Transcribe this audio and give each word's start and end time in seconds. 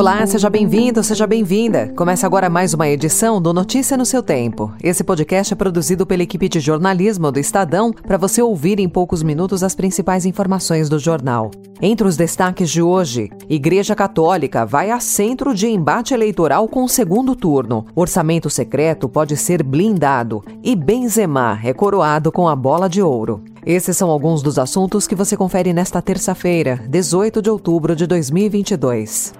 Olá, 0.00 0.26
seja 0.26 0.48
bem-vindo, 0.48 1.04
seja 1.04 1.26
bem-vinda. 1.26 1.92
Começa 1.94 2.26
agora 2.26 2.48
mais 2.48 2.72
uma 2.72 2.88
edição 2.88 3.38
do 3.38 3.52
Notícia 3.52 3.98
no 3.98 4.06
seu 4.06 4.22
Tempo. 4.22 4.72
Esse 4.82 5.04
podcast 5.04 5.52
é 5.52 5.56
produzido 5.56 6.06
pela 6.06 6.22
equipe 6.22 6.48
de 6.48 6.58
jornalismo 6.58 7.30
do 7.30 7.38
Estadão 7.38 7.92
para 7.92 8.16
você 8.16 8.40
ouvir 8.40 8.80
em 8.80 8.88
poucos 8.88 9.22
minutos 9.22 9.62
as 9.62 9.74
principais 9.74 10.24
informações 10.24 10.88
do 10.88 10.98
jornal. 10.98 11.50
Entre 11.82 12.08
os 12.08 12.16
destaques 12.16 12.70
de 12.70 12.80
hoje, 12.80 13.28
Igreja 13.46 13.94
Católica 13.94 14.64
vai 14.64 14.90
a 14.90 14.98
centro 15.00 15.54
de 15.54 15.68
embate 15.68 16.14
eleitoral 16.14 16.66
com 16.66 16.82
o 16.82 16.88
segundo 16.88 17.36
turno. 17.36 17.84
Orçamento 17.94 18.48
secreto 18.48 19.06
pode 19.06 19.36
ser 19.36 19.62
blindado 19.62 20.42
e 20.64 20.74
Benzema 20.74 21.60
é 21.62 21.74
coroado 21.74 22.32
com 22.32 22.48
a 22.48 22.56
bola 22.56 22.88
de 22.88 23.02
ouro. 23.02 23.44
Esses 23.66 23.98
são 23.98 24.08
alguns 24.08 24.42
dos 24.42 24.58
assuntos 24.58 25.06
que 25.06 25.14
você 25.14 25.36
confere 25.36 25.74
nesta 25.74 26.00
terça-feira, 26.00 26.82
18 26.88 27.42
de 27.42 27.50
outubro 27.50 27.94
de 27.94 28.06
2022. 28.06 29.39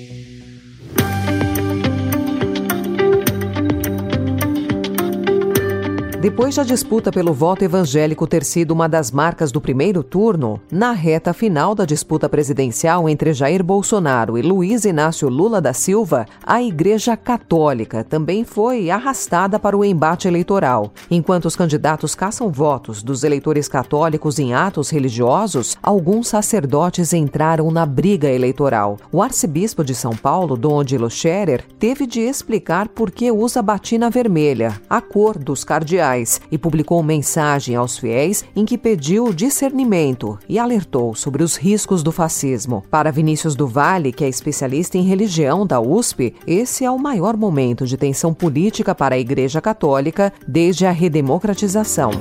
Depois 6.21 6.55
da 6.55 6.61
disputa 6.61 7.11
pelo 7.11 7.33
voto 7.33 7.63
evangélico 7.63 8.27
ter 8.27 8.43
sido 8.43 8.69
uma 8.69 8.87
das 8.87 9.09
marcas 9.09 9.51
do 9.51 9.59
primeiro 9.59 10.03
turno, 10.03 10.61
na 10.71 10.91
reta 10.91 11.33
final 11.33 11.73
da 11.73 11.83
disputa 11.83 12.29
presidencial 12.29 13.09
entre 13.09 13.33
Jair 13.33 13.63
Bolsonaro 13.63 14.37
e 14.37 14.43
Luiz 14.43 14.85
Inácio 14.85 15.27
Lula 15.27 15.59
da 15.59 15.73
Silva, 15.73 16.27
a 16.45 16.61
Igreja 16.61 17.17
Católica 17.17 18.03
também 18.03 18.43
foi 18.43 18.91
arrastada 18.91 19.57
para 19.57 19.75
o 19.75 19.83
embate 19.83 20.27
eleitoral. 20.27 20.93
Enquanto 21.09 21.45
os 21.45 21.55
candidatos 21.55 22.13
caçam 22.13 22.51
votos 22.51 23.01
dos 23.01 23.23
eleitores 23.23 23.67
católicos 23.67 24.37
em 24.37 24.53
atos 24.53 24.91
religiosos, 24.91 25.75
alguns 25.81 26.27
sacerdotes 26.27 27.13
entraram 27.13 27.71
na 27.71 27.83
briga 27.83 28.29
eleitoral. 28.29 28.97
O 29.11 29.23
arcebispo 29.23 29.83
de 29.83 29.95
São 29.95 30.15
Paulo, 30.15 30.55
Dom 30.55 30.75
Odilo 30.75 31.09
Scherer, 31.09 31.65
teve 31.79 32.05
de 32.05 32.19
explicar 32.19 32.89
por 32.89 33.09
que 33.09 33.31
usa 33.31 33.59
batina 33.59 34.07
vermelha, 34.07 34.79
a 34.87 35.01
cor 35.01 35.39
dos 35.39 35.63
cardeais 35.63 36.10
e 36.51 36.57
publicou 36.57 37.01
mensagem 37.01 37.75
aos 37.75 37.97
fiéis 37.97 38.43
em 38.55 38.65
que 38.65 38.77
pediu 38.77 39.33
discernimento 39.33 40.37
e 40.47 40.59
alertou 40.59 41.15
sobre 41.15 41.43
os 41.43 41.55
riscos 41.55 42.03
do 42.03 42.11
fascismo. 42.11 42.83
Para 42.89 43.11
Vinícius 43.11 43.55
do 43.55 43.67
Vale, 43.67 44.11
que 44.11 44.25
é 44.25 44.29
especialista 44.29 44.97
em 44.97 45.03
religião 45.03 45.65
da 45.65 45.79
USP, 45.79 46.33
esse 46.45 46.83
é 46.83 46.91
o 46.91 46.99
maior 46.99 47.37
momento 47.37 47.85
de 47.85 47.97
tensão 47.97 48.33
política 48.33 48.93
para 48.93 49.15
a 49.15 49.19
Igreja 49.19 49.61
Católica 49.61 50.33
desde 50.47 50.85
a 50.85 50.91
redemocratização. 50.91 52.11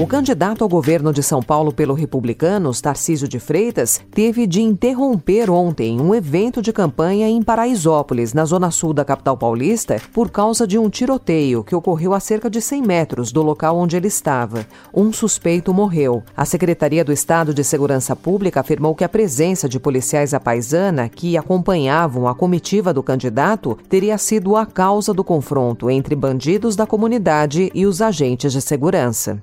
O 0.00 0.06
candidato 0.06 0.64
ao 0.64 0.68
governo 0.68 1.12
de 1.12 1.22
São 1.22 1.42
Paulo 1.42 1.70
pelo 1.70 1.92
Republicanos, 1.92 2.80
Tarcísio 2.80 3.28
de 3.28 3.38
Freitas, 3.38 4.00
teve 4.10 4.46
de 4.46 4.62
interromper 4.62 5.50
ontem 5.50 6.00
um 6.00 6.14
evento 6.14 6.62
de 6.62 6.72
campanha 6.72 7.28
em 7.28 7.42
Paraisópolis, 7.42 8.32
na 8.32 8.46
zona 8.46 8.70
sul 8.70 8.94
da 8.94 9.04
capital 9.04 9.36
paulista, 9.36 10.00
por 10.10 10.30
causa 10.30 10.66
de 10.66 10.78
um 10.78 10.88
tiroteio 10.88 11.62
que 11.62 11.74
ocorreu 11.74 12.14
a 12.14 12.18
cerca 12.18 12.48
de 12.48 12.62
100 12.62 12.80
metros 12.80 13.30
do 13.30 13.42
local 13.42 13.76
onde 13.76 13.94
ele 13.94 14.08
estava. 14.08 14.66
Um 14.94 15.12
suspeito 15.12 15.74
morreu. 15.74 16.22
A 16.34 16.46
Secretaria 16.46 17.04
do 17.04 17.12
Estado 17.12 17.52
de 17.52 17.62
Segurança 17.62 18.16
Pública 18.16 18.60
afirmou 18.60 18.94
que 18.94 19.04
a 19.04 19.08
presença 19.08 19.68
de 19.68 19.78
policiais 19.78 20.32
à 20.32 20.40
paisana 20.40 21.10
que 21.10 21.36
acompanhavam 21.36 22.26
a 22.26 22.34
comitiva 22.34 22.94
do 22.94 23.02
candidato 23.02 23.76
teria 23.86 24.16
sido 24.16 24.56
a 24.56 24.64
causa 24.64 25.12
do 25.12 25.22
confronto 25.22 25.90
entre 25.90 26.16
bandidos 26.16 26.74
da 26.74 26.86
comunidade 26.86 27.70
e 27.74 27.84
os 27.84 28.00
agentes 28.00 28.50
de 28.54 28.62
segurança. 28.62 29.42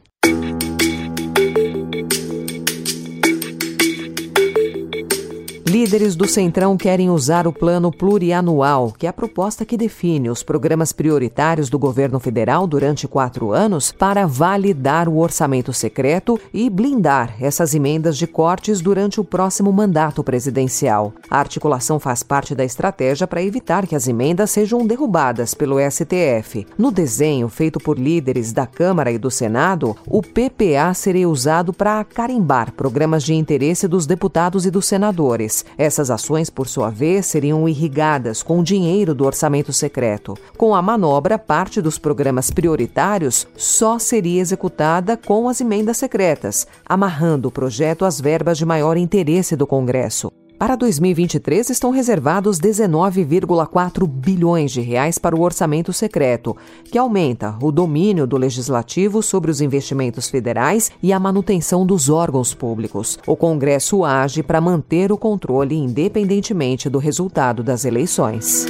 Líderes 5.77 6.15
do 6.15 6.27
Centrão 6.27 6.75
querem 6.75 7.07
usar 7.07 7.45
o 7.45 7.53
Plano 7.53 7.91
Plurianual, 7.91 8.91
que 8.97 9.05
é 9.05 9.09
a 9.09 9.13
proposta 9.13 9.63
que 9.63 9.77
define 9.77 10.27
os 10.27 10.41
programas 10.41 10.91
prioritários 10.91 11.69
do 11.69 11.77
governo 11.77 12.19
federal 12.19 12.65
durante 12.65 13.07
quatro 13.07 13.51
anos, 13.51 13.91
para 13.91 14.25
validar 14.25 15.07
o 15.07 15.19
orçamento 15.19 15.71
secreto 15.71 16.39
e 16.51 16.67
blindar 16.67 17.35
essas 17.39 17.75
emendas 17.75 18.17
de 18.17 18.25
cortes 18.25 18.81
durante 18.81 19.21
o 19.21 19.23
próximo 19.23 19.71
mandato 19.71 20.23
presidencial. 20.23 21.13
A 21.29 21.37
articulação 21.37 21.99
faz 21.99 22.23
parte 22.23 22.55
da 22.55 22.65
estratégia 22.65 23.27
para 23.27 23.43
evitar 23.43 23.85
que 23.85 23.95
as 23.95 24.07
emendas 24.07 24.49
sejam 24.49 24.83
derrubadas 24.83 25.53
pelo 25.53 25.77
STF. 25.79 26.65
No 26.75 26.89
desenho 26.89 27.47
feito 27.49 27.79
por 27.79 27.99
líderes 27.99 28.51
da 28.51 28.65
Câmara 28.65 29.11
e 29.11 29.19
do 29.19 29.29
Senado, 29.29 29.95
o 30.07 30.23
PPA 30.23 30.91
seria 30.95 31.29
usado 31.29 31.71
para 31.71 32.03
carimbar 32.03 32.73
programas 32.73 33.21
de 33.21 33.35
interesse 33.35 33.87
dos 33.87 34.07
deputados 34.07 34.65
e 34.65 34.71
dos 34.71 34.87
senadores. 34.87 35.66
Essas 35.77 36.11
ações, 36.11 36.49
por 36.49 36.67
sua 36.67 36.89
vez, 36.89 37.25
seriam 37.25 37.67
irrigadas 37.67 38.43
com 38.43 38.63
dinheiro 38.63 39.15
do 39.15 39.25
orçamento 39.25 39.73
secreto. 39.73 40.35
Com 40.57 40.75
a 40.75 40.81
manobra, 40.81 41.39
parte 41.39 41.81
dos 41.81 41.97
programas 41.97 42.51
prioritários 42.51 43.47
só 43.55 43.97
seria 43.99 44.41
executada 44.41 45.17
com 45.17 45.49
as 45.49 45.61
emendas 45.61 45.97
secretas, 45.97 46.67
amarrando 46.85 47.47
o 47.47 47.51
projeto 47.51 48.05
às 48.05 48.21
verbas 48.21 48.57
de 48.57 48.65
maior 48.65 48.97
interesse 48.97 49.55
do 49.55 49.65
Congresso. 49.65 50.31
Para 50.57 50.75
2023 50.75 51.69
estão 51.69 51.91
reservados 51.91 52.59
19,4 52.59 54.07
bilhões 54.07 54.71
de 54.71 54.81
reais 54.81 55.19
para 55.19 55.35
o 55.35 55.41
orçamento 55.41 55.93
secreto, 55.93 56.57
que 56.83 56.97
aumenta 56.97 57.55
o 57.61 57.71
domínio 57.71 58.25
do 58.25 58.37
legislativo 58.37 59.21
sobre 59.21 59.51
os 59.51 59.61
investimentos 59.61 60.29
federais 60.29 60.91
e 61.01 61.13
a 61.13 61.19
manutenção 61.19 61.85
dos 61.85 62.09
órgãos 62.09 62.55
públicos. 62.55 63.19
O 63.27 63.35
Congresso 63.35 64.03
age 64.03 64.41
para 64.41 64.59
manter 64.59 65.11
o 65.11 65.17
controle 65.17 65.75
independentemente 65.75 66.89
do 66.89 66.97
resultado 66.97 67.61
das 67.61 67.85
eleições. 67.85 68.65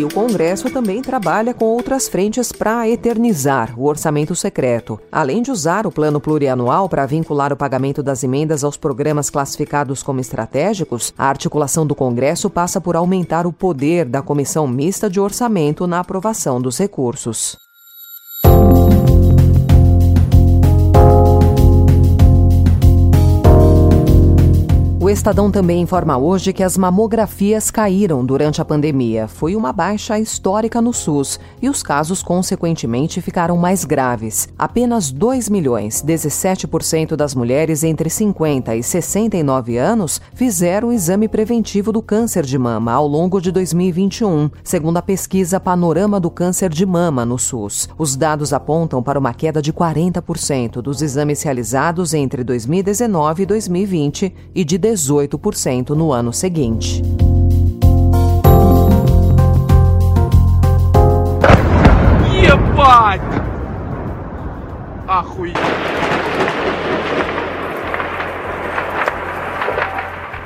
E 0.00 0.04
o 0.04 0.08
Congresso 0.08 0.70
também 0.70 1.02
trabalha 1.02 1.52
com 1.52 1.66
outras 1.66 2.08
frentes 2.08 2.52
para 2.52 2.88
eternizar 2.88 3.78
o 3.78 3.84
orçamento 3.84 4.34
secreto. 4.34 4.98
Além 5.12 5.42
de 5.42 5.50
usar 5.50 5.86
o 5.86 5.92
plano 5.92 6.18
plurianual 6.18 6.88
para 6.88 7.04
vincular 7.04 7.52
o 7.52 7.56
pagamento 7.56 8.02
das 8.02 8.24
emendas 8.24 8.64
aos 8.64 8.78
programas 8.78 9.28
classificados 9.28 10.02
como 10.02 10.18
estratégicos, 10.18 11.12
a 11.18 11.26
articulação 11.26 11.86
do 11.86 11.94
Congresso 11.94 12.48
passa 12.48 12.80
por 12.80 12.96
aumentar 12.96 13.46
o 13.46 13.52
poder 13.52 14.06
da 14.06 14.22
Comissão 14.22 14.66
Mista 14.66 15.10
de 15.10 15.20
Orçamento 15.20 15.86
na 15.86 16.00
aprovação 16.00 16.62
dos 16.62 16.78
recursos. 16.78 17.58
Estadão 25.20 25.50
também 25.50 25.82
informa 25.82 26.16
hoje 26.16 26.50
que 26.50 26.62
as 26.62 26.78
mamografias 26.78 27.70
caíram 27.70 28.24
durante 28.24 28.62
a 28.62 28.64
pandemia. 28.64 29.28
Foi 29.28 29.54
uma 29.54 29.70
baixa 29.70 30.18
histórica 30.18 30.80
no 30.80 30.94
SUS 30.94 31.38
e 31.60 31.68
os 31.68 31.82
casos, 31.82 32.22
consequentemente, 32.22 33.20
ficaram 33.20 33.54
mais 33.58 33.84
graves. 33.84 34.48
Apenas 34.58 35.12
2 35.12 35.50
milhões, 35.50 36.02
17% 36.02 37.16
das 37.16 37.34
mulheres 37.34 37.84
entre 37.84 38.08
50 38.08 38.74
e 38.74 38.82
69 38.82 39.76
anos 39.76 40.22
fizeram 40.32 40.88
o 40.88 40.92
exame 40.92 41.28
preventivo 41.28 41.92
do 41.92 42.00
câncer 42.00 42.46
de 42.46 42.56
mama 42.56 42.90
ao 42.90 43.06
longo 43.06 43.42
de 43.42 43.52
2021, 43.52 44.50
segundo 44.64 44.96
a 44.96 45.02
pesquisa 45.02 45.60
Panorama 45.60 46.18
do 46.18 46.30
Câncer 46.30 46.70
de 46.70 46.86
Mama 46.86 47.26
no 47.26 47.38
SUS. 47.38 47.90
Os 47.98 48.16
dados 48.16 48.54
apontam 48.54 49.02
para 49.02 49.18
uma 49.18 49.34
queda 49.34 49.60
de 49.60 49.70
40% 49.70 50.80
dos 50.80 51.02
exames 51.02 51.42
realizados 51.42 52.14
entre 52.14 52.42
2019 52.42 53.42
e 53.42 53.46
2020 53.46 54.34
e 54.54 54.64
de 54.64 54.78
18 54.78 55.09
18% 55.09 55.95
no 55.95 56.13
ano 56.13 56.31
seguinte. 56.31 57.01
Ебать! 62.31 63.21
Охуеть! 65.07 65.88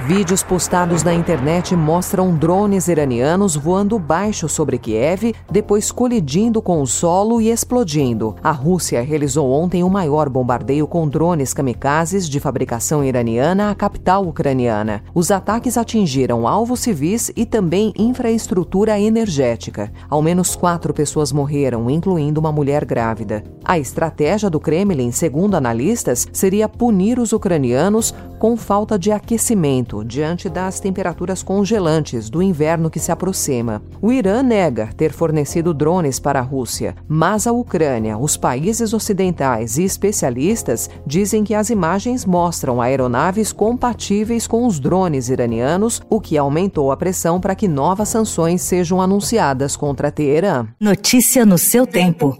Vídeos 0.07 0.43
postados 0.43 1.03
na 1.03 1.15
internet 1.15 1.75
mostram 1.75 2.37
drones 2.37 2.89
iranianos 2.89 3.57
voando 3.57 3.99
baixo 3.99 4.51
sobre 4.51 4.77
Kiev, 4.77 5.35
depois 5.51 5.91
colidindo 5.91 6.61
com 6.61 6.83
o 6.83 6.87
solo 6.87 7.41
e 7.41 7.51
explodindo. 7.51 8.37
A 8.43 8.51
Rússia 8.51 9.01
realizou 9.01 9.51
ontem 9.51 9.83
o 9.83 9.89
maior 9.89 10.29
bombardeio 10.29 10.87
com 10.87 11.09
drones 11.09 11.55
kamikazes 11.55 12.29
de 12.29 12.39
fabricação 12.39 13.03
iraniana 13.03 13.71
à 13.71 13.75
capital 13.75 14.27
ucraniana. 14.27 15.03
Os 15.15 15.31
ataques 15.31 15.79
atingiram 15.79 16.47
alvos 16.47 16.81
civis 16.81 17.33
e 17.35 17.47
também 17.47 17.91
infraestrutura 17.97 19.01
energética. 19.01 19.91
Ao 20.11 20.21
menos 20.21 20.55
quatro 20.55 20.93
pessoas 20.93 21.33
morreram, 21.33 21.89
incluindo 21.89 22.39
uma 22.39 22.53
mulher 22.53 22.85
grávida. 22.85 23.43
A 23.65 23.79
estratégia 23.79 24.51
do 24.51 24.61
Kremlin, 24.61 25.11
segundo 25.11 25.55
analistas, 25.55 26.29
seria 26.31 26.69
punir 26.69 27.19
os 27.19 27.33
ucranianos 27.33 28.15
com 28.39 28.55
falta 28.55 28.99
de 28.99 29.11
aquecimento 29.11 29.94
diante 30.03 30.49
das 30.49 30.81
temperaturas 30.81 31.43
congelantes 31.43 32.31
do 32.31 32.43
inverno 32.43 32.89
que 32.89 32.99
se 32.99 33.13
aproxima. 33.13 33.83
O 34.01 34.11
Irã 34.11 34.43
nega 34.43 34.89
ter 34.97 35.13
fornecido 35.13 35.75
drones 35.75 36.19
para 36.19 36.39
a 36.39 36.43
Rússia, 36.43 36.97
mas 37.07 37.47
a 37.47 37.53
Ucrânia, 37.53 38.17
os 38.17 38.37
países 38.37 38.95
ocidentais 38.95 39.77
e 39.77 39.85
especialistas 39.85 40.89
dizem 41.07 41.45
que 41.45 41.55
as 41.55 41.69
imagens 41.69 42.25
mostram 42.25 42.81
aeronaves 42.81 43.53
compatíveis 43.53 44.47
com 44.47 44.67
os 44.67 44.81
drones 44.81 45.29
iranianos, 45.29 46.01
o 46.09 46.21
que 46.21 46.39
aumentou 46.39 46.91
a 46.91 46.97
pressão 46.97 47.39
para 47.39 47.55
que 47.55 47.69
novas 47.69 48.09
sanções 48.09 48.63
sejam 48.63 49.03
anunciadas 49.03 49.77
contra 49.77 50.11
Teherã. 50.11 50.67
Notícia 50.81 51.45
no 51.45 51.59
seu 51.59 51.87
tempo. 51.87 52.37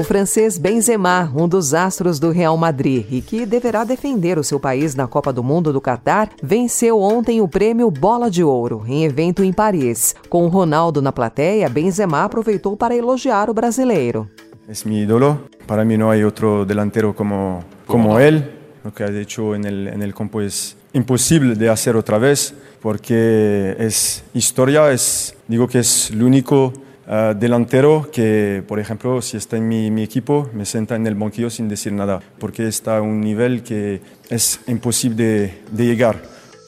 O 0.00 0.02
francês 0.02 0.56
Benzema, 0.56 1.30
um 1.36 1.46
dos 1.46 1.74
astros 1.74 2.18
do 2.18 2.30
Real 2.30 2.56
Madrid 2.56 3.04
e 3.10 3.20
que 3.20 3.44
deverá 3.44 3.84
defender 3.84 4.38
o 4.38 4.42
seu 4.42 4.58
país 4.58 4.94
na 4.94 5.06
Copa 5.06 5.30
do 5.30 5.42
Mundo 5.44 5.74
do 5.74 5.80
Catar, 5.80 6.30
venceu 6.42 6.98
ontem 6.98 7.42
o 7.42 7.46
prêmio 7.46 7.90
Bola 7.90 8.30
de 8.30 8.42
Ouro, 8.42 8.82
em 8.88 9.04
evento 9.04 9.44
em 9.44 9.52
Paris. 9.52 10.14
Com 10.30 10.48
Ronaldo 10.48 11.02
na 11.02 11.12
plateia, 11.12 11.68
Benzema 11.68 12.24
aproveitou 12.24 12.78
para 12.78 12.96
elogiar 12.96 13.50
o 13.50 13.54
brasileiro. 13.54 14.26
É 14.66 14.72
meu 14.88 15.02
ídolo. 15.02 15.38
Para 15.66 15.84
mim 15.84 15.98
não 15.98 16.10
há 16.10 16.16
outro 16.24 16.64
delantero 16.64 17.12
como, 17.12 17.62
como 17.86 18.18
ele. 18.18 18.42
O 18.82 18.90
que 18.90 19.02
ha 19.02 19.12
hecho 19.12 19.54
en 19.54 19.66
el, 19.66 19.88
en 19.88 20.00
el 20.00 20.14
campo 20.14 20.40
es 20.40 20.78
imposible 20.94 21.54
de 21.54 21.68
hacer 21.68 21.94
otra 21.94 22.16
vez 22.16 22.54
porque 22.80 23.76
es 23.78 24.24
historia, 24.32 24.90
es, 24.90 25.34
digo 25.46 25.68
que 25.68 25.80
es 25.80 26.10
el 26.10 26.22
único 26.22 26.72
uh, 27.10 27.34
delantero 27.34 28.08
que, 28.10 28.62
por 28.66 28.78
ejemplo, 28.78 29.20
si 29.20 29.36
está 29.36 29.56
en 29.56 29.68
mi, 29.68 29.90
mi, 29.90 30.02
equipo, 30.02 30.48
me 30.54 30.64
senta 30.64 30.94
en 30.96 31.06
el 31.06 31.14
banquillo 31.14 31.50
sin 31.50 31.68
decir 31.68 31.92
nada, 31.92 32.20
porque 32.38 32.68
está 32.68 32.98
a 32.98 33.02
un 33.02 33.20
nivel 33.20 33.62
que 33.62 34.00
es 34.30 34.60
imposible 34.68 35.16
de, 35.16 35.54
de 35.70 35.84
llegar. 35.84 36.16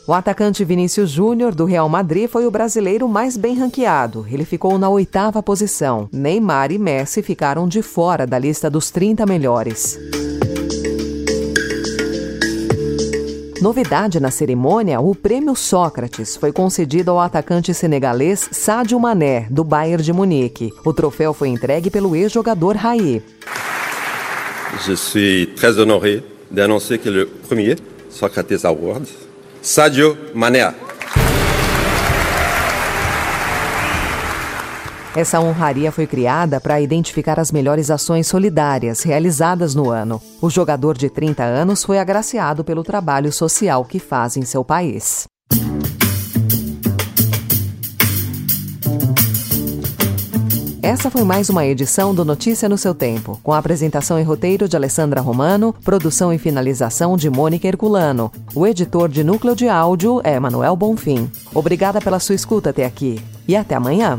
O 0.05 0.12
atacante 0.12 0.65
Vinícius 0.65 1.12
Júnior, 1.12 1.55
do 1.55 1.65
Real 1.65 1.89
Madrid, 1.89 2.29
foi 2.29 2.44
o 2.44 2.50
brasileiro 2.50 3.09
mais 3.09 3.37
bem 3.37 3.56
ranqueado. 3.56 4.27
Ele 4.29 4.44
ficou 4.44 4.77
na 4.77 4.89
oitava 4.89 5.41
posição. 5.43 6.09
Neymar 6.12 6.73
e 6.73 6.79
Messi 6.79 7.23
ficaram 7.23 7.69
de 7.69 7.83
fora 7.83 8.27
da 8.27 8.37
lista 8.37 8.69
dos 8.69 8.91
30 8.91 9.25
melhores. 9.27 9.97
Novidade 13.62 14.19
na 14.19 14.32
cerimônia, 14.32 15.00
o 15.00 15.14
Prêmio 15.14 15.55
Sócrates 15.55 16.35
foi 16.35 16.50
concedido 16.50 17.12
ao 17.12 17.20
atacante 17.20 17.73
senegalês 17.73 18.49
Sadio 18.50 18.99
Mané, 18.99 19.47
do 19.49 19.62
Bayern 19.62 20.03
de 20.03 20.12
Munique. 20.12 20.73
O 20.85 20.93
troféu 20.93 21.32
foi 21.32 21.47
entregue 21.47 21.88
pelo 21.88 22.17
ex-jogador 22.17 22.75
Raí. 22.75 23.23
Je 24.85 24.97
suis 24.97 25.47
très 25.55 25.79
honoré 25.79 26.25
d'annoncer 26.50 26.99
que 26.99 27.09
le 27.09 27.26
premier 27.26 27.76
Socrates 28.11 28.64
Award, 28.64 29.06
Sadio 29.62 30.17
Mané. 30.35 30.75
Essa 35.14 35.41
honraria 35.41 35.93
foi 35.93 36.06
criada 36.06 36.59
para 36.59 36.81
identificar 36.81 37.38
as 37.38 37.53
melhores 37.53 37.91
ações 37.91 38.26
solidárias 38.26 39.03
realizadas 39.03 39.75
no 39.75 39.91
ano. 39.91 40.23
O 40.41 40.49
jogador 40.49 40.97
de 40.97 41.11
30 41.11 41.44
anos 41.44 41.85
foi 41.85 41.99
agraciado 41.99 42.64
pelo 42.64 42.82
trabalho 42.82 43.31
social 43.31 43.85
que 43.85 43.99
faz 43.99 44.38
em 44.38 44.43
seu 44.43 44.64
país. 44.64 45.26
Essa 50.82 51.11
foi 51.11 51.23
mais 51.25 51.49
uma 51.50 51.64
edição 51.64 52.14
do 52.14 52.25
Notícia 52.25 52.69
no 52.69 52.79
seu 52.79 52.94
Tempo, 52.94 53.38
com 53.43 53.53
a 53.53 53.59
apresentação 53.59 54.19
e 54.19 54.23
roteiro 54.23 54.67
de 54.67 54.76
Alessandra 54.76 55.20
Romano, 55.20 55.75
produção 55.85 56.32
e 56.32 56.38
finalização 56.38 57.19
de 57.19 57.29
Mônica 57.29 57.69
Herculano. 57.69 58.32
O 58.55 58.67
editor 58.67 59.09
de 59.09 59.23
núcleo 59.23 59.55
de 59.55 59.69
áudio 59.69 60.23
é 60.25 60.41
Manuel 60.41 60.75
Bonfim. 60.75 61.31
Obrigada 61.55 62.00
pela 62.00 62.19
sua 62.19 62.35
escuta 62.35 62.70
até 62.70 62.85
aqui 62.85 63.23
e 63.47 63.55
até 63.55 63.75
amanhã. 63.75 64.19